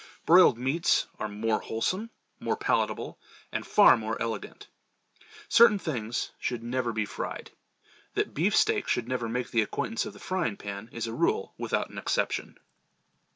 Broiled 0.25 0.57
meats 0.57 1.05
are 1.19 1.27
more 1.29 1.59
wholesome, 1.59 2.09
more 2.39 2.55
palatable, 2.57 3.19
and 3.51 3.67
far 3.67 3.95
more 3.95 4.19
elegant. 4.19 4.67
Certain 5.47 5.77
things 5.77 6.31
should 6.39 6.63
never 6.63 6.91
be 6.91 7.05
fried. 7.05 7.51
That 8.15 8.33
beefsteak 8.33 8.87
should 8.87 9.07
never 9.07 9.29
make 9.29 9.51
the 9.51 9.61
acquaintance 9.61 10.07
of 10.07 10.13
the 10.13 10.19
frying 10.19 10.57
pan 10.57 10.89
is 10.91 11.05
a 11.05 11.13
rule 11.13 11.53
without 11.55 11.91
an 11.91 11.99
exception. 11.99 12.57